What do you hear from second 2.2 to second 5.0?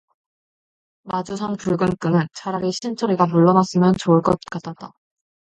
차라리 신철이가 물러났으면 좋을 것 같았다.